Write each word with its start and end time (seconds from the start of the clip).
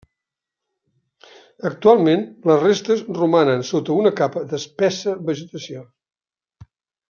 Actualment 1.71 2.23
les 2.51 2.65
restes 2.65 3.05
romanen 3.19 3.63
sota 3.75 3.95
una 4.01 4.15
capa 4.23 4.45
d'espessa 4.55 5.15
vegetació. 5.31 5.89